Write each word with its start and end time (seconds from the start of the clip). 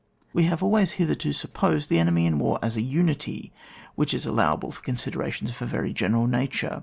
We 0.33 0.45
have 0.45 0.63
always 0.63 0.93
hitherto 0.93 1.31
supposed 1.31 1.87
the 1.87 1.99
enemy 1.99 2.25
in 2.25 2.39
war 2.39 2.57
as 2.63 2.75
a 2.75 2.81
unity, 2.81 3.53
which 3.93 4.15
is 4.15 4.25
allow 4.25 4.55
able 4.55 4.71
for 4.71 4.81
considerations 4.81 5.51
of 5.51 5.61
a 5.61 5.67
veiy 5.77 5.93
general 5.93 6.25
nature. 6.25 6.79